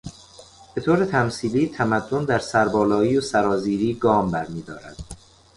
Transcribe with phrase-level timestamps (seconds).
[0.73, 4.95] به طور تمثیلی، تمدن در سر بالایی و سرازیری گام بر میدارد.